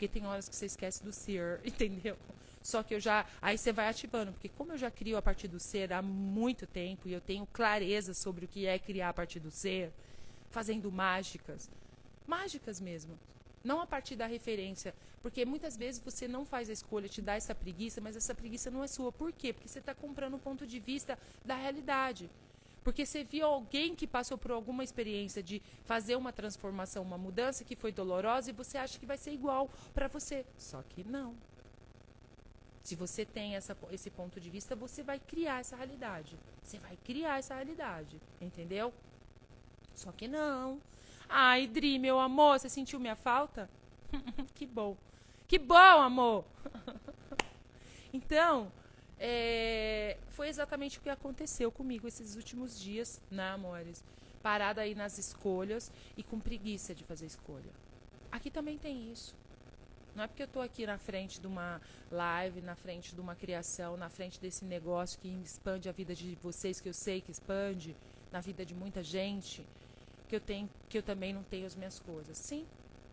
[0.00, 2.16] Porque tem horas que você esquece do ser, entendeu?
[2.62, 3.26] Só que eu já.
[3.42, 6.66] Aí você vai ativando, porque como eu já crio a partir do ser há muito
[6.66, 9.92] tempo e eu tenho clareza sobre o que é criar a partir do ser,
[10.48, 11.68] fazendo mágicas.
[12.26, 13.18] Mágicas mesmo.
[13.62, 14.94] Não a partir da referência.
[15.20, 18.70] Porque muitas vezes você não faz a escolha, te dá essa preguiça, mas essa preguiça
[18.70, 19.12] não é sua.
[19.12, 19.52] Por quê?
[19.52, 22.30] Porque você está comprando o ponto de vista da realidade.
[22.82, 27.64] Porque você viu alguém que passou por alguma experiência de fazer uma transformação, uma mudança
[27.64, 30.46] que foi dolorosa e você acha que vai ser igual para você.
[30.56, 31.34] Só que não.
[32.82, 36.38] Se você tem essa, esse ponto de vista, você vai criar essa realidade.
[36.62, 38.92] Você vai criar essa realidade, entendeu?
[39.94, 40.80] Só que não.
[41.28, 43.68] Ai, Dri, meu amor, você sentiu minha falta?
[44.54, 44.96] que bom.
[45.46, 46.44] Que bom, amor!
[48.12, 48.72] então,
[49.22, 54.02] é, foi exatamente o que aconteceu comigo esses últimos dias, né, amores?
[54.42, 57.70] Parada aí nas escolhas e com preguiça de fazer escolha.
[58.32, 59.36] Aqui também tem isso.
[60.16, 61.80] Não é porque eu estou aqui na frente de uma
[62.10, 66.34] live, na frente de uma criação, na frente desse negócio que expande a vida de
[66.42, 67.94] vocês, que eu sei que expande
[68.32, 69.64] na vida de muita gente,
[70.28, 72.38] que eu tenho, que eu também não tenho as minhas coisas.
[72.38, 72.66] Sim,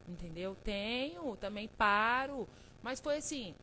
[0.07, 0.55] entendeu?
[0.63, 2.47] Tenho, também paro,
[2.81, 3.53] mas foi assim,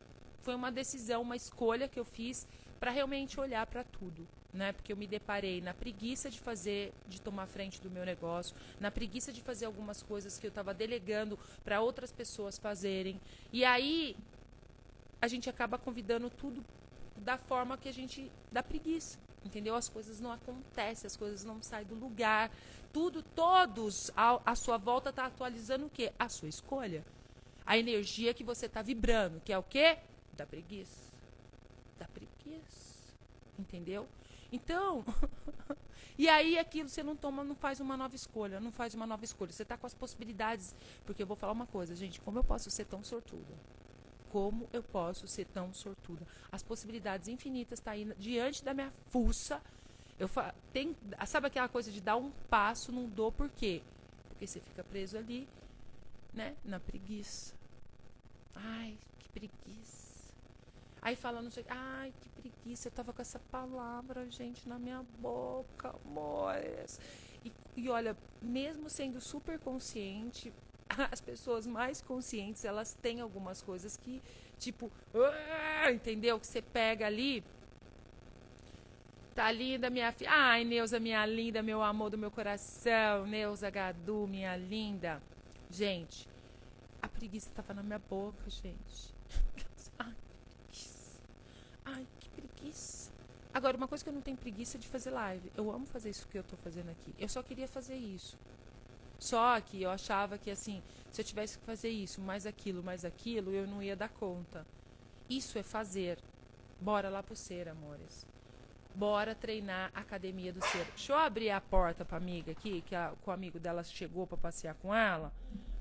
[0.44, 2.46] foi uma decisão, uma escolha que eu fiz
[2.78, 4.72] para realmente olhar para tudo né?
[4.72, 8.90] Porque eu me deparei na preguiça de fazer, de tomar frente do meu negócio, na
[8.90, 13.20] preguiça de fazer algumas coisas que eu estava delegando para outras pessoas fazerem.
[13.52, 14.16] E aí
[15.20, 16.64] a gente acaba convidando tudo
[17.16, 19.74] da forma que a gente da preguiça, entendeu?
[19.74, 22.50] As coisas não acontecem, as coisas não saem do lugar.
[22.92, 26.12] Tudo, todos à, sua volta está atualizando o quê?
[26.16, 27.04] A sua escolha.
[27.66, 29.98] A energia que você está vibrando, que é o quê?
[30.36, 31.12] Da preguiça.
[31.98, 32.94] Da preguiça.
[33.58, 34.08] Entendeu?
[34.50, 35.04] Então,
[36.18, 39.24] e aí aquilo você não toma, não faz uma nova escolha, não faz uma nova
[39.24, 39.52] escolha.
[39.52, 40.74] Você está com as possibilidades.
[41.04, 43.54] Porque eu vou falar uma coisa, gente, como eu posso ser tão sortuda?
[44.30, 46.26] Como eu posso ser tão sortuda?
[46.50, 49.62] As possibilidades infinitas estão tá aí diante da minha fuça.
[50.18, 53.82] Eu fa tem, sabe aquela coisa de dar um passo, não dou por quê?
[54.28, 55.48] Porque você fica preso ali,
[56.32, 57.54] né, na preguiça.
[58.54, 60.03] Ai, que preguiça.
[61.04, 66.98] Aí falando, ai, que preguiça, eu tava com essa palavra, gente, na minha boca, amores.
[67.44, 70.50] E, e olha, mesmo sendo super consciente,
[71.12, 74.22] as pessoas mais conscientes, elas têm algumas coisas que,
[74.58, 76.40] tipo, uh, entendeu?
[76.40, 77.44] Que você pega ali.
[79.34, 80.30] Tá linda, minha filha.
[80.32, 83.26] Ai, Neuza, minha linda, meu amor do meu coração.
[83.26, 85.20] Neuza Gadu, minha linda.
[85.70, 86.26] Gente,
[87.02, 89.12] a preguiça tava na minha boca, gente.
[91.84, 93.12] Ai, que preguiça.
[93.54, 95.52] Agora, uma coisa que eu não tenho preguiça de fazer live.
[95.56, 97.14] Eu amo fazer isso que eu estou fazendo aqui.
[97.16, 98.36] Eu só queria fazer isso.
[99.16, 103.04] Só que eu achava que, assim, se eu tivesse que fazer isso, mais aquilo, mais
[103.04, 104.66] aquilo, eu não ia dar conta.
[105.30, 106.18] Isso é fazer.
[106.80, 108.26] Bora lá pro ser, amores.
[108.92, 110.84] Bora treinar a academia do ser.
[110.86, 114.26] Deixa eu abrir a porta pra amiga aqui, que, a, que o amigo dela chegou
[114.26, 115.32] pra passear com ela.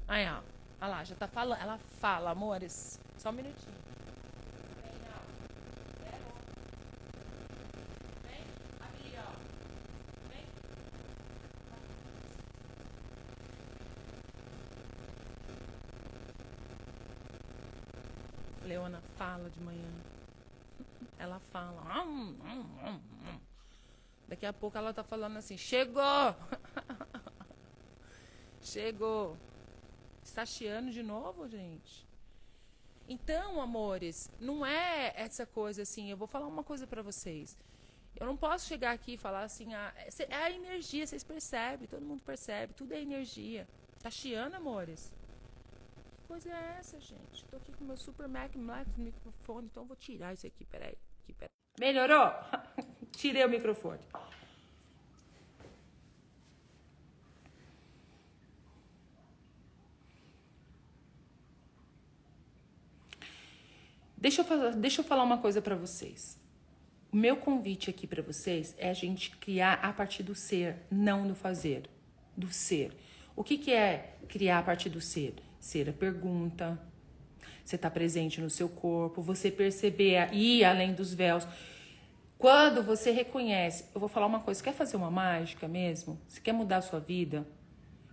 [0.07, 0.41] Aí, ó.
[0.79, 1.59] Olha lá, já tá falando.
[1.59, 2.99] Ela fala, amores.
[3.17, 3.92] Só um minutinho.
[18.73, 19.91] Leona fala de manhã.
[21.19, 22.03] Ela fala.
[22.03, 23.39] Hum, hum, hum,
[24.27, 26.35] Daqui a pouco ela tá falando assim: chegou!
[28.61, 29.37] chegou!
[30.23, 32.07] Está chiando de novo, gente?
[33.07, 36.09] Então, amores, não é essa coisa assim.
[36.09, 37.55] Eu vou falar uma coisa para vocês.
[38.19, 39.93] Eu não posso chegar aqui e falar assim: ah,
[40.29, 43.67] é a energia, vocês percebem, todo mundo percebe, tudo é energia.
[44.01, 45.13] Tá chiando, amores?
[46.33, 47.45] Coisa é essa, gente?
[47.45, 50.97] Tô aqui com meu Super Mac Black microfone, então vou tirar isso aqui, peraí.
[51.21, 51.49] Aqui, peraí.
[51.79, 52.31] Melhorou?
[53.15, 53.99] Tirei o microfone.
[64.17, 66.39] Deixa eu, falar, deixa eu falar uma coisa para vocês.
[67.11, 71.27] O meu convite aqui para vocês é a gente criar a partir do ser, não
[71.27, 71.87] do fazer,
[72.35, 72.91] do ser.
[73.35, 75.35] O que, que é criar a partir do ser?
[75.63, 76.77] Ser a pergunta,
[77.63, 81.47] você está presente no seu corpo, você perceber ir além dos véus.
[82.37, 86.19] Quando você reconhece, eu vou falar uma coisa, quer fazer uma mágica mesmo?
[86.27, 87.47] Você quer mudar a sua vida?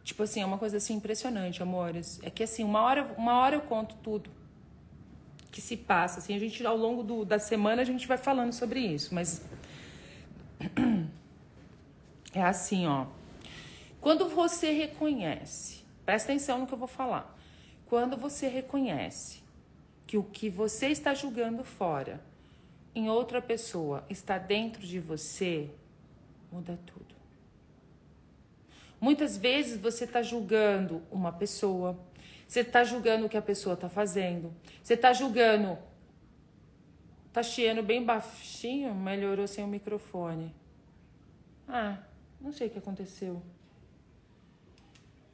[0.05, 2.21] Tipo assim, é uma coisa assim impressionante, amores.
[2.23, 4.31] É que assim, uma hora, uma hora eu conto tudo
[5.51, 8.53] que se passa, assim, a gente ao longo do, da semana a gente vai falando
[8.53, 9.45] sobre isso, mas
[12.33, 13.07] é assim, ó.
[14.01, 17.40] Quando você reconhece, presta atenção no que eu vou falar.
[17.91, 19.43] Quando você reconhece
[20.07, 22.21] que o que você está julgando fora
[22.95, 25.69] em outra pessoa está dentro de você,
[26.53, 27.17] muda tudo.
[29.01, 31.99] Muitas vezes você está julgando uma pessoa,
[32.47, 35.77] você está julgando o que a pessoa está fazendo, você está julgando.
[37.33, 40.55] Tá chiando bem baixinho, melhorou sem o microfone.
[41.67, 41.99] Ah,
[42.41, 43.43] não sei o que aconteceu.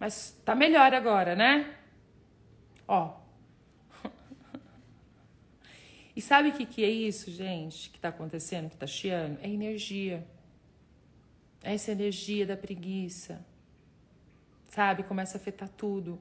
[0.01, 1.76] Mas tá melhor agora, né?
[2.87, 3.14] Ó.
[6.14, 9.38] e sabe o que, que é isso, gente, que está acontecendo, que está chiando?
[9.42, 10.27] É energia.
[11.62, 13.44] É essa energia da preguiça.
[14.68, 15.03] Sabe?
[15.03, 16.18] Começa a afetar tudo.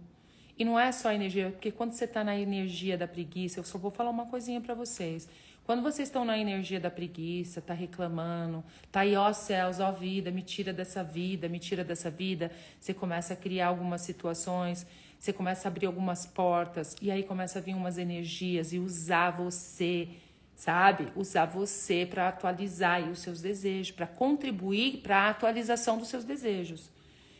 [0.58, 3.78] E não é só energia, porque quando você está na energia da preguiça, eu só
[3.78, 5.28] vou falar uma coisinha para vocês.
[5.66, 10.32] Quando vocês estão na energia da preguiça, tá reclamando, tá aí, ó céus, ó vida,
[10.32, 14.86] me tira dessa vida, me tira dessa vida, você começa a criar algumas situações
[15.20, 19.32] você começa a abrir algumas portas e aí começa a vir umas energias e usar
[19.32, 20.10] você,
[20.56, 21.12] sabe?
[21.16, 26.92] Usar você para atualizar os seus desejos, para contribuir para a atualização dos seus desejos.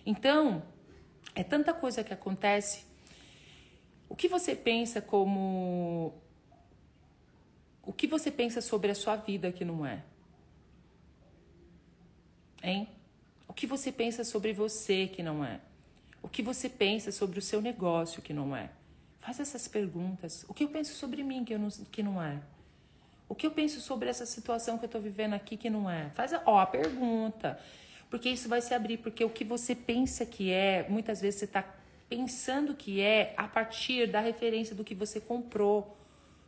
[0.06, 0.64] Então,
[1.34, 2.86] é tanta coisa que acontece.
[4.08, 6.14] O que você pensa como
[7.86, 10.04] o que você pensa sobre a sua vida que não é?
[12.64, 12.90] Hein?
[13.48, 15.60] O que você pensa sobre você que não é?
[16.26, 18.72] O que você pensa sobre o seu negócio que não é?
[19.20, 20.44] Faz essas perguntas.
[20.50, 22.42] O que eu penso sobre mim que, eu não, que não é?
[23.30, 26.10] O que eu penso sobre essa situação que eu estou vivendo aqui que não é?
[26.16, 27.60] Faz a, ó, a pergunta.
[28.10, 28.98] Porque isso vai se abrir.
[28.98, 31.64] Porque o que você pensa que é, muitas vezes você está
[32.10, 35.96] pensando que é a partir da referência do que você comprou,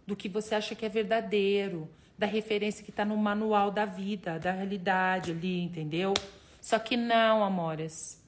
[0.07, 1.87] do que você acha que é verdadeiro,
[2.17, 6.15] da referência que está no manual da vida, da realidade ali, entendeu?
[6.59, 8.25] Só que não, amores.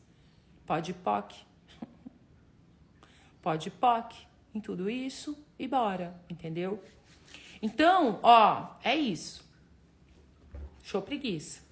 [0.70, 1.36] Pode POC.
[3.42, 4.16] Pode POC
[4.54, 6.80] em tudo isso e bora, entendeu?
[7.60, 9.44] Então, ó, é isso.
[10.84, 11.64] Show preguiça.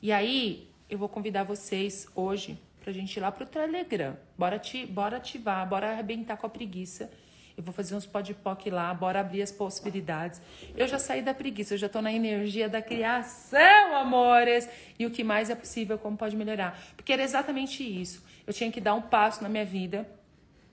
[0.00, 4.16] E aí, eu vou convidar vocês hoje pra gente ir lá pro Telegram.
[4.38, 7.12] Bora, ti, bora ativar, bora arrebentar com a preguiça
[7.60, 10.40] eu vou fazer uns podpoc lá, bora abrir as possibilidades.
[10.74, 14.66] Eu já saí da preguiça, eu já tô na energia da criação, amores.
[14.98, 16.80] E o que mais é possível, como pode melhorar.
[16.96, 18.24] Porque era exatamente isso.
[18.46, 20.08] Eu tinha que dar um passo na minha vida.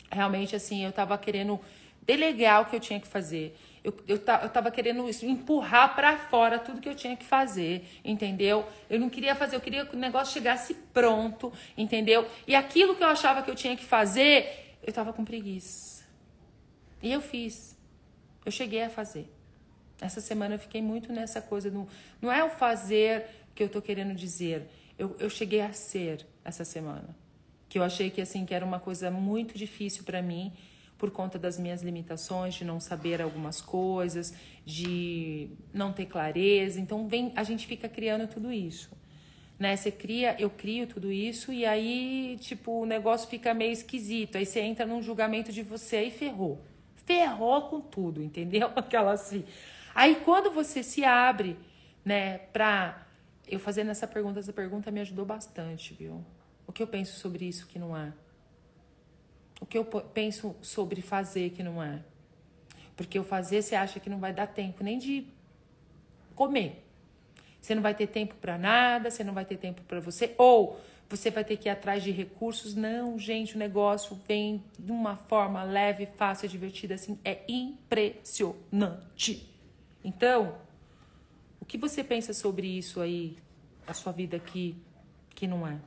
[0.09, 1.59] Realmente, assim, eu tava querendo
[2.03, 3.59] delegar o que eu tinha que fazer.
[3.83, 8.65] Eu, eu, eu tava querendo empurrar para fora tudo que eu tinha que fazer, entendeu?
[8.89, 12.25] Eu não queria fazer, eu queria que o negócio chegasse pronto, entendeu?
[12.47, 15.96] E aquilo que eu achava que eu tinha que fazer, eu tava com preguiça.
[17.01, 17.77] E eu fiz.
[18.45, 19.31] Eu cheguei a fazer.
[19.99, 21.69] Essa semana eu fiquei muito nessa coisa.
[21.69, 21.87] Do,
[22.21, 24.69] não é o fazer que eu tô querendo dizer.
[24.97, 27.15] Eu, eu cheguei a ser essa semana.
[27.67, 30.53] Que eu achei que assim que era uma coisa muito difícil para mim,
[30.97, 34.33] por conta das minhas limitações, de não saber algumas coisas,
[34.65, 36.79] de não ter clareza.
[36.79, 38.89] Então vem, a gente fica criando tudo isso.
[39.59, 39.75] Né?
[39.75, 44.37] Você cria, eu crio tudo isso e aí, tipo, o negócio fica meio esquisito.
[44.37, 46.63] Aí você entra num julgamento de você e ferrou.
[47.07, 48.71] Ferrou com tudo, entendeu?
[48.75, 49.43] Aquela assim.
[49.95, 51.57] Aí quando você se abre,
[52.05, 53.07] né, pra
[53.47, 56.23] eu fazendo essa pergunta, essa pergunta me ajudou bastante, viu?
[56.67, 58.13] O que eu penso sobre isso que não é?
[59.59, 62.03] O que eu penso sobre fazer que não é?
[62.95, 65.25] Porque o fazer você acha que não vai dar tempo nem de
[66.35, 66.83] comer.
[67.61, 70.79] Você não vai ter tempo para nada, você não vai ter tempo para você, ou
[71.09, 72.75] você vai ter que ir atrás de recursos.
[72.75, 79.47] Não, gente, o negócio vem de uma forma leve, fácil, divertida, assim, é impressionante.
[80.03, 80.55] Então,
[81.59, 83.37] o que você pensa sobre isso aí,
[83.85, 84.75] a sua vida aqui,
[85.33, 85.79] que não é?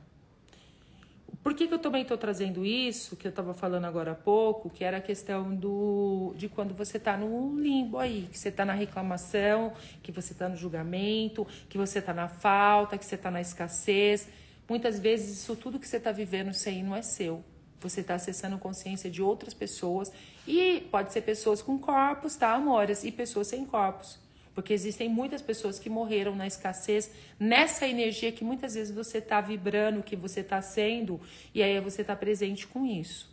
[1.43, 4.69] Por que, que eu também estou trazendo isso, que eu estava falando agora há pouco,
[4.69, 8.63] que era a questão do de quando você está no limbo aí, que você está
[8.63, 13.31] na reclamação, que você está no julgamento, que você está na falta, que você está
[13.31, 14.29] na escassez.
[14.71, 17.43] Muitas vezes isso tudo que você está vivendo, aí não é seu.
[17.81, 20.09] Você está acessando consciência de outras pessoas
[20.47, 23.03] e pode ser pessoas com corpos, tá, amores?
[23.03, 24.17] E pessoas sem corpos.
[24.55, 29.41] Porque existem muitas pessoas que morreram na escassez, nessa energia que muitas vezes você está
[29.41, 31.19] vibrando, que você está sendo,
[31.53, 33.29] e aí você está presente com isso,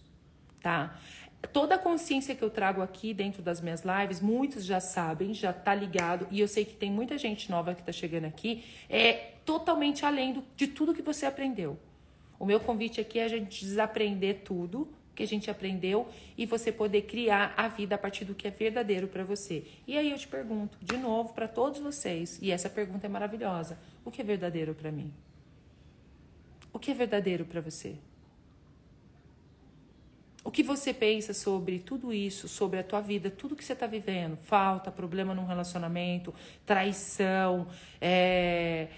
[0.60, 1.00] tá?
[1.52, 5.52] Toda a consciência que eu trago aqui dentro das minhas lives, muitos já sabem, já
[5.52, 9.32] tá ligado, e eu sei que tem muita gente nova que está chegando aqui, é
[9.44, 11.78] totalmente além do, de tudo que você aprendeu.
[12.38, 16.70] O meu convite aqui é a gente desaprender tudo que a gente aprendeu e você
[16.70, 19.64] poder criar a vida a partir do que é verdadeiro para você.
[19.86, 23.78] E aí eu te pergunto, de novo, para todos vocês, e essa pergunta é maravilhosa:
[24.04, 25.12] o que é verdadeiro para mim?
[26.72, 27.96] O que é verdadeiro para você?
[30.44, 33.86] O que você pensa sobre tudo isso, sobre a tua vida, tudo que você está
[33.86, 34.36] vivendo?
[34.36, 36.32] Falta, problema num relacionamento,
[36.64, 37.66] traição,
[38.00, 38.88] é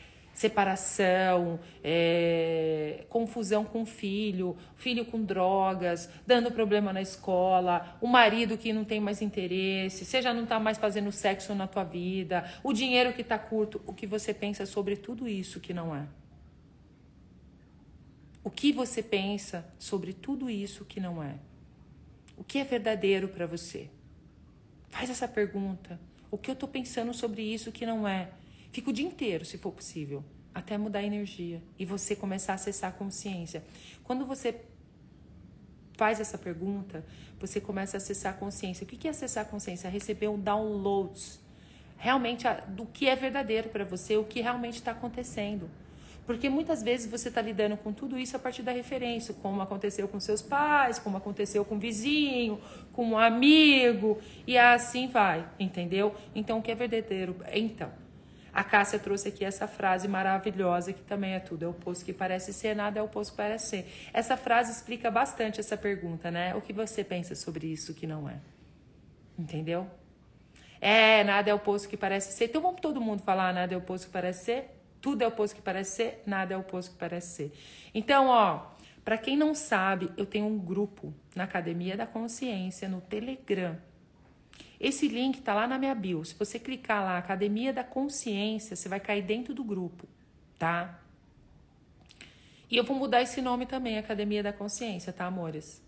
[0.40, 8.72] separação, é, confusão com filho, filho com drogas, dando problema na escola, o marido que
[8.72, 12.72] não tem mais interesse, você já não está mais fazendo sexo na tua vida, o
[12.72, 16.06] dinheiro que está curto, o que você pensa sobre tudo isso que não é?
[18.42, 21.36] O que você pensa sobre tudo isso que não é?
[22.36, 23.90] O que é verdadeiro para você?
[24.88, 26.00] Faz essa pergunta.
[26.30, 28.30] O que eu estou pensando sobre isso que não é?
[28.72, 30.24] Fica o dia inteiro, se for possível,
[30.54, 33.62] até mudar a energia e você começar a acessar a consciência.
[34.04, 34.62] Quando você
[35.98, 37.04] faz essa pergunta,
[37.38, 38.84] você começa a acessar a consciência.
[38.84, 39.88] O que é acessar a consciência?
[39.88, 41.40] É receber um downloads
[41.98, 45.68] realmente do que é verdadeiro para você, o que realmente está acontecendo.
[46.30, 50.06] Porque muitas vezes você está lidando com tudo isso a partir da referência, como aconteceu
[50.06, 52.60] com seus pais, como aconteceu com o vizinho,
[52.92, 54.16] com um amigo,
[54.46, 56.14] e assim vai, entendeu?
[56.32, 57.34] Então, o que é verdadeiro?
[57.52, 57.90] Então,
[58.52, 62.12] a Cássia trouxe aqui essa frase maravilhosa que também é tudo, é o oposto que
[62.12, 63.92] parece ser, nada é o oposto que parece ser.
[64.12, 66.54] Essa frase explica bastante essa pergunta, né?
[66.54, 68.36] O que você pensa sobre isso que não é?
[69.36, 69.84] Entendeu?
[70.80, 72.44] É, nada é o oposto que parece ser.
[72.44, 74.79] Então vamos todo mundo falar nada é o oposto que parece ser?
[75.00, 77.52] Tudo é o oposto que parece ser, nada é o oposto que parece ser.
[77.94, 78.66] Então, ó,
[79.04, 83.78] para quem não sabe, eu tenho um grupo na Academia da Consciência no Telegram
[84.80, 86.24] esse link está lá na minha bio.
[86.24, 90.08] Se você clicar lá, Academia da Consciência, você vai cair dentro do grupo,
[90.58, 90.98] tá?
[92.70, 95.82] E eu vou mudar esse nome também, Academia da Consciência, tá, amores?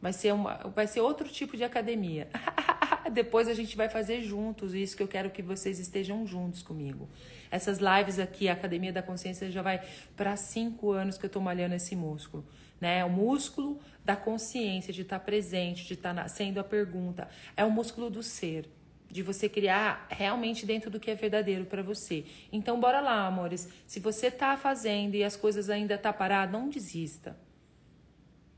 [0.00, 2.30] Vai ser, uma, vai ser outro tipo de academia.
[3.08, 7.08] Depois a gente vai fazer juntos isso que eu quero que vocês estejam juntos comigo.
[7.50, 9.80] Essas lives aqui, a Academia da Consciência já vai
[10.16, 12.44] para cinco anos que eu estou malhando esse músculo
[12.80, 13.04] né?
[13.04, 17.28] O músculo da consciência, de estar tá presente, de estar tá sendo a pergunta.
[17.56, 18.68] É o músculo do ser,
[19.10, 22.24] de você criar realmente dentro do que é verdadeiro para você.
[22.50, 23.68] Então, bora lá, amores.
[23.86, 27.36] Se você está fazendo e as coisas ainda tá parado, não desista.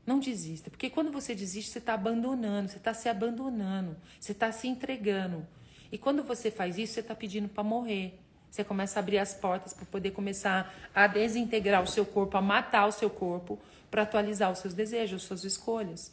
[0.05, 4.51] Não desista, porque quando você desiste, você está abandonando, você está se abandonando, você está
[4.51, 5.47] se entregando.
[5.91, 8.19] E quando você faz isso, você está pedindo para morrer.
[8.49, 12.41] Você começa a abrir as portas para poder começar a desintegrar o seu corpo, a
[12.41, 13.57] matar o seu corpo,
[13.89, 16.11] para atualizar os seus desejos, as suas escolhas.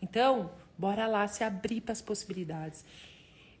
[0.00, 2.84] Então, bora lá se abrir para as possibilidades.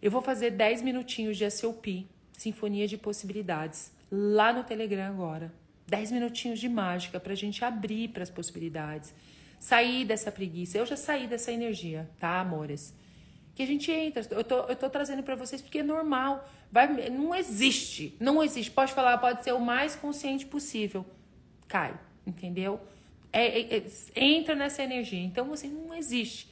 [0.02, 5.52] Eu vou fazer 10 minutinhos de SOP, Sinfonia de Possibilidades, lá no Telegram agora.
[5.86, 9.14] 10 minutinhos de mágica para a gente abrir para as possibilidades.
[9.62, 10.76] Sair dessa preguiça.
[10.76, 12.92] Eu já saí dessa energia, tá, amores?
[13.54, 14.26] Que a gente entra.
[14.32, 16.50] Eu tô, eu tô trazendo para vocês porque é normal.
[16.72, 18.16] Vai, não existe.
[18.18, 18.72] Não existe.
[18.72, 21.06] Pode falar, pode ser o mais consciente possível.
[21.68, 21.96] Cai,
[22.26, 22.80] entendeu?
[23.32, 23.84] É, é, é,
[24.16, 25.22] entra nessa energia.
[25.22, 26.50] Então, assim, não existe.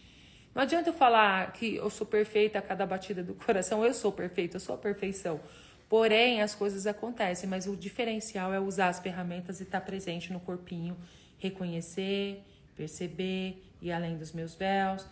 [0.55, 4.13] Não adianta eu falar que eu sou perfeita a cada batida do coração, eu sou
[4.13, 5.41] perfeita, eu sou a perfeição.
[5.89, 10.39] Porém, as coisas acontecem, mas o diferencial é usar as ferramentas e estar presente no
[10.39, 10.97] corpinho,
[11.39, 12.45] reconhecer,
[12.81, 15.07] perceber, ir além dos meus véus,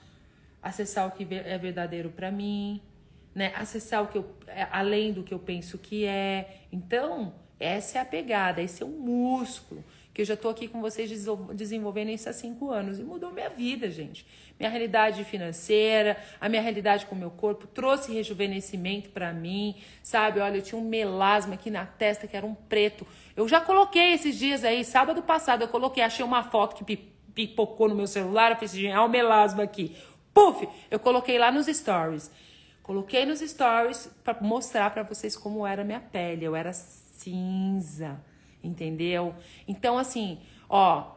[0.63, 2.81] acessar o que é verdadeiro para mim,
[3.35, 3.53] né?
[3.55, 6.63] Acessar o que eu é, além do que eu penso que é.
[6.73, 10.81] Então, essa é a pegada, esse é o músculo que eu já estou aqui com
[10.81, 11.09] vocês
[11.55, 14.27] desenvolvendo isso há cinco anos e mudou minha vida, gente.
[14.59, 20.41] Minha realidade financeira, a minha realidade com o meu corpo, trouxe rejuvenescimento para mim, sabe?
[20.41, 23.07] Olha, eu tinha um melasma aqui na testa que era um preto.
[23.37, 27.89] Eu já coloquei esses dias aí, sábado passado, eu coloquei, achei uma foto que pipocou
[27.89, 29.97] no meu celular, eu falei assim, é o melasma aqui.
[30.35, 30.69] Puf!
[30.91, 32.31] Eu coloquei lá nos stories.
[32.83, 36.45] Coloquei nos stories para mostrar para vocês como era a minha pele.
[36.45, 38.21] Eu era cinza
[38.63, 39.35] entendeu?
[39.67, 41.17] Então, assim, ó.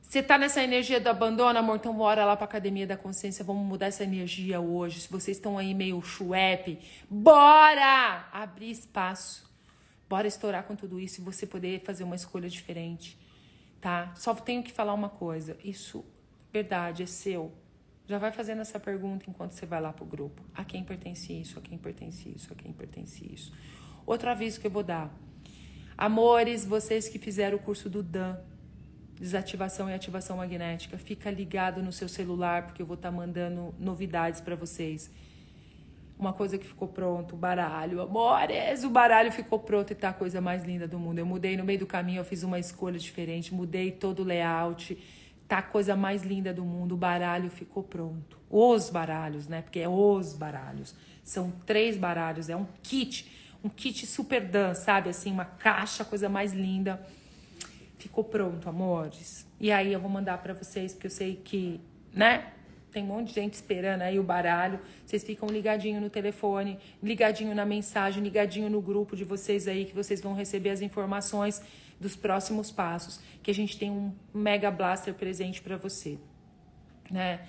[0.00, 3.66] Você tá nessa energia do abandono, amor, então bora lá pra academia da consciência, vamos
[3.66, 5.00] mudar essa energia hoje.
[5.00, 6.78] Se vocês estão aí meio chuepe,
[7.10, 9.52] bora abrir espaço.
[10.08, 13.18] Bora estourar com tudo isso e você poder fazer uma escolha diferente,
[13.84, 14.14] tá?
[14.16, 16.02] Só tenho que falar uma coisa, isso,
[16.50, 17.52] verdade, é seu.
[18.06, 20.42] Já vai fazendo essa pergunta enquanto você vai lá pro grupo.
[20.54, 21.58] A quem pertence isso?
[21.58, 22.50] A quem pertence isso?
[22.50, 23.52] A quem pertence isso?
[24.06, 25.14] Outro aviso que eu vou dar.
[25.98, 28.40] Amores, vocês que fizeram o curso do DAN,
[29.20, 33.74] desativação e ativação magnética, fica ligado no seu celular porque eu vou estar tá mandando
[33.78, 35.10] novidades para vocês.
[36.18, 38.00] Uma coisa que ficou pronto, o baralho.
[38.00, 41.18] Amores, o baralho ficou pronto e tá a coisa mais linda do mundo.
[41.18, 44.96] Eu mudei no meio do caminho, eu fiz uma escolha diferente, mudei todo o layout.
[45.48, 46.92] Tá a coisa mais linda do mundo.
[46.92, 48.38] O baralho ficou pronto.
[48.48, 49.62] Os baralhos, né?
[49.62, 50.94] Porque é os baralhos.
[51.22, 53.34] São três baralhos, é um kit
[53.64, 55.08] um kit super dan, sabe?
[55.08, 57.00] Assim, uma caixa, coisa mais linda.
[57.98, 59.46] Ficou pronto, amores.
[59.58, 61.80] E aí eu vou mandar para vocês, porque eu sei que,
[62.12, 62.52] né?
[62.94, 64.78] Tem um monte de gente esperando aí o baralho.
[65.04, 69.92] Vocês ficam ligadinho no telefone, ligadinho na mensagem, ligadinho no grupo de vocês aí, que
[69.92, 71.60] vocês vão receber as informações
[71.98, 73.20] dos próximos passos.
[73.42, 76.16] Que a gente tem um Mega Blaster presente para você,
[77.10, 77.40] né?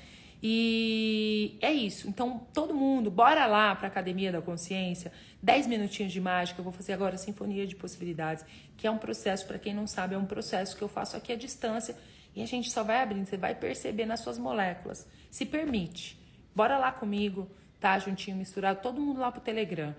[0.42, 2.08] E é isso.
[2.10, 5.12] Então, todo mundo, bora lá para Academia da Consciência.
[5.44, 6.60] 10 minutinhos de mágica.
[6.60, 8.44] Eu vou fazer agora a Sinfonia de Possibilidades,
[8.76, 11.32] que é um processo, para quem não sabe, é um processo que eu faço aqui
[11.32, 11.96] à distância.
[12.36, 15.08] E a gente só vai abrindo, você vai perceber nas suas moléculas.
[15.32, 16.20] Se permite.
[16.54, 17.98] Bora lá comigo, tá?
[17.98, 18.82] Juntinho, misturado.
[18.82, 19.96] Todo mundo lá pro Telegram.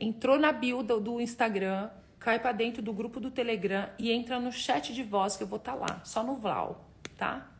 [0.00, 4.50] Entrou na bio do, Instagram, cai para dentro do grupo do Telegram e entra no
[4.50, 6.00] chat de voz que eu vou estar tá lá.
[6.04, 7.50] Só no Vlau, tá?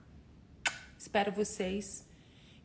[0.99, 2.09] Espero vocês.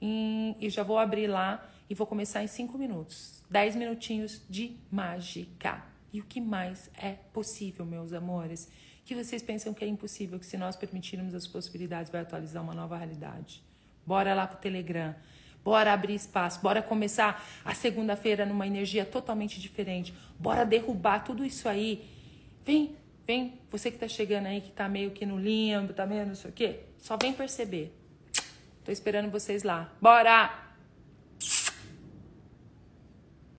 [0.02, 3.44] E, e já vou abrir lá e vou começar em cinco minutos.
[3.50, 5.84] Dez minutinhos de mágica.
[6.14, 8.72] E o que mais é possível, meus amores?
[9.10, 12.76] Que vocês pensam que é impossível, que se nós permitirmos as possibilidades, vai atualizar uma
[12.76, 13.60] nova realidade.
[14.06, 15.16] Bora lá pro Telegram.
[15.64, 20.14] Bora abrir espaço, bora começar a segunda-feira numa energia totalmente diferente.
[20.38, 22.08] Bora derrubar tudo isso aí.
[22.64, 22.96] Vem,
[23.26, 26.36] vem, você que tá chegando aí, que tá meio que no limbo, tá meio não
[26.36, 27.92] sei o quê, só vem perceber.
[28.86, 29.92] Tô esperando vocês lá.
[30.00, 30.69] Bora!